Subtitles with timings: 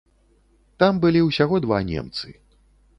[0.83, 2.27] Там былі ўсяго два немцы.